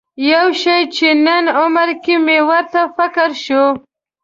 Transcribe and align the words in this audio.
یو 0.31 0.45
شي 0.61 0.79
چې 0.95 1.07
نن 1.25 1.45
عمره 1.59 1.95
کې 2.03 2.15
مې 2.25 2.39
ورته 2.49 2.81
فکر 2.95 3.29
شو. 3.43 3.65